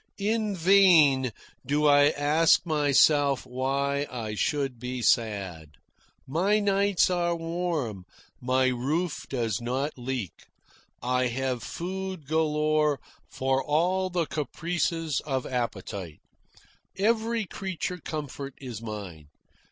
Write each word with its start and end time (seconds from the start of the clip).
In 0.17 0.55
vain 0.55 1.31
do 1.63 1.85
I 1.85 2.09
ask 2.09 2.65
myself 2.65 3.45
why 3.45 4.07
I 4.09 4.33
should 4.33 4.79
be 4.79 5.03
sad. 5.03 5.73
My 6.25 6.57
nights 6.59 7.11
are 7.11 7.35
warm. 7.35 8.05
My 8.41 8.65
roof 8.69 9.15
does 9.29 9.61
not 9.61 9.99
leak. 9.99 10.47
I 11.03 11.27
have 11.27 11.61
food 11.61 12.25
galore 12.25 12.99
for 13.29 13.63
all 13.63 14.09
the 14.09 14.25
caprices 14.25 15.19
of 15.19 15.45
appetite. 15.45 16.19
Every 16.97 17.45
creature 17.45 17.99
comfort 17.99 18.55
is 18.57 18.81
mine. 18.81 19.27